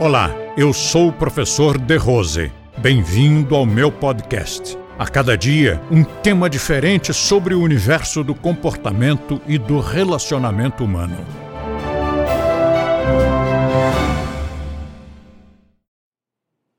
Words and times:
Olá, 0.00 0.30
eu 0.58 0.72
sou 0.72 1.08
o 1.08 1.12
professor 1.12 1.78
De 1.78 1.96
Rose. 1.96 2.50
Bem-vindo 2.76 3.54
ao 3.54 3.64
meu 3.64 3.92
podcast. 3.92 4.76
A 4.98 5.08
cada 5.08 5.38
dia, 5.38 5.80
um 5.88 6.02
tema 6.02 6.50
diferente 6.50 7.14
sobre 7.14 7.54
o 7.54 7.62
universo 7.62 8.24
do 8.24 8.34
comportamento 8.34 9.40
e 9.46 9.56
do 9.56 9.78
relacionamento 9.78 10.84
humano. 10.84 11.16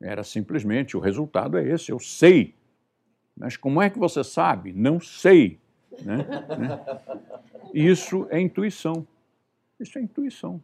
Era 0.01 0.21
simplesmente 0.21 0.97
o 0.97 0.99
resultado 0.99 1.57
é 1.57 1.65
esse, 1.65 1.93
eu 1.93 1.99
sei. 1.99 2.53
Mas 3.35 3.55
como 3.55 3.81
é 3.81 3.89
que 3.89 3.97
você 3.97 4.25
sabe? 4.25 4.73
Não 4.73 4.99
sei. 4.99 5.57
Né? 6.01 6.17
Isso 7.73 8.27
é 8.29 8.41
intuição. 8.41 9.07
Isso 9.79 9.97
é 9.97 10.01
intuição. 10.01 10.61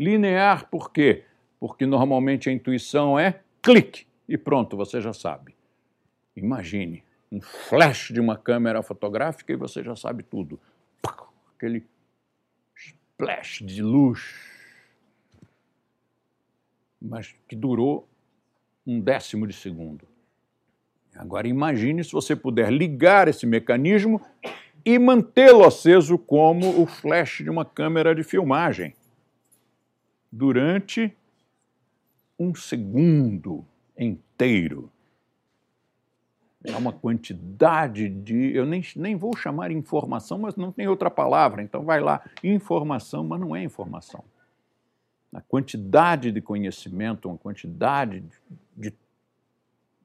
Linear 0.00 0.66
por 0.70 0.90
quê? 0.90 1.24
Porque 1.58 1.84
normalmente 1.84 2.48
a 2.48 2.52
intuição 2.52 3.18
é 3.18 3.42
clique 3.60 4.06
e 4.26 4.38
pronto, 4.38 4.74
você 4.74 4.98
já 4.98 5.12
sabe. 5.12 5.54
Imagine 6.34 7.04
um 7.30 7.38
flash 7.38 8.10
de 8.10 8.18
uma 8.18 8.34
câmera 8.34 8.82
fotográfica 8.82 9.52
e 9.52 9.56
você 9.56 9.82
já 9.82 9.94
sabe 9.94 10.22
tudo. 10.22 10.58
Aquele 11.54 11.84
splash 12.74 13.62
de 13.62 13.82
luz. 13.82 14.22
Mas 16.98 17.34
que 17.46 17.54
durou 17.54 18.08
um 18.86 18.98
décimo 18.98 19.46
de 19.46 19.52
segundo. 19.52 20.08
Agora 21.14 21.46
imagine 21.46 22.02
se 22.02 22.12
você 22.12 22.34
puder 22.34 22.72
ligar 22.72 23.28
esse 23.28 23.44
mecanismo 23.44 24.18
e 24.82 24.98
mantê-lo 24.98 25.62
aceso 25.62 26.16
como 26.16 26.80
o 26.80 26.86
flash 26.86 27.42
de 27.42 27.50
uma 27.50 27.66
câmera 27.66 28.14
de 28.14 28.22
filmagem 28.22 28.94
durante 30.30 31.14
um 32.38 32.54
segundo 32.54 33.64
inteiro. 33.98 34.90
É 36.62 36.76
uma 36.76 36.92
quantidade 36.92 38.08
de. 38.08 38.54
Eu 38.54 38.66
nem, 38.66 38.82
nem 38.96 39.16
vou 39.16 39.34
chamar 39.36 39.70
informação, 39.70 40.38
mas 40.38 40.56
não 40.56 40.70
tem 40.70 40.86
outra 40.86 41.10
palavra. 41.10 41.62
Então 41.62 41.84
vai 41.84 42.00
lá, 42.00 42.22
informação, 42.44 43.24
mas 43.24 43.40
não 43.40 43.56
é 43.56 43.62
informação. 43.62 44.22
A 45.32 45.40
quantidade 45.40 46.32
de 46.32 46.40
conhecimento, 46.40 47.28
uma 47.28 47.38
quantidade 47.38 48.22
de, 48.76 48.92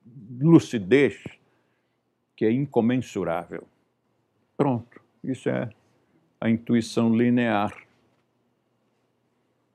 de 0.05 0.43
lucidez 0.45 1.21
que 2.35 2.45
é 2.45 2.51
incomensurável. 2.51 3.67
Pronto, 4.57 5.01
isso 5.23 5.49
é 5.49 5.69
a 6.39 6.49
intuição 6.49 7.15
linear, 7.15 7.73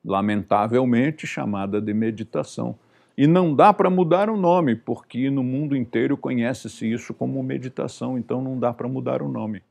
lamentavelmente 0.05 1.27
chamada 1.27 1.81
de 1.81 1.93
meditação. 1.93 2.79
E 3.17 3.27
não 3.27 3.55
dá 3.55 3.73
para 3.73 3.91
mudar 3.91 4.31
o 4.31 4.37
nome, 4.37 4.75
porque 4.75 5.31
no 5.31 5.43
mundo 5.43 5.77
inteiro 5.77 6.17
conhece-se 6.17 6.91
isso 6.91 7.13
como 7.13 7.43
meditação, 7.43 8.17
então 8.17 8.43
não 8.43 8.59
dá 8.59 8.73
para 8.73 8.89
mudar 8.89 9.23
o 9.23 9.29
nome. 9.29 9.63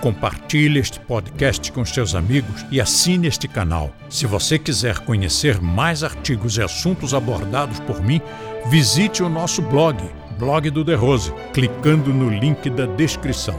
Compartilhe 0.00 0.78
este 0.78 1.00
podcast 1.00 1.72
com 1.72 1.84
seus 1.84 2.14
amigos 2.14 2.64
e 2.70 2.80
assine 2.80 3.26
este 3.26 3.48
canal. 3.48 3.90
Se 4.08 4.26
você 4.26 4.58
quiser 4.58 4.98
conhecer 5.00 5.60
mais 5.60 6.04
artigos 6.04 6.56
e 6.58 6.62
assuntos 6.62 7.14
abordados 7.14 7.80
por 7.80 8.02
mim, 8.02 8.20
visite 8.70 9.22
o 9.22 9.28
nosso 9.28 9.62
blog 9.62 9.96
blog 10.38 10.68
do 10.70 10.84
The 10.84 10.94
Rose, 10.94 11.32
clicando 11.52 12.12
no 12.12 12.28
link 12.28 12.68
da 12.70 12.86
descrição. 12.86 13.58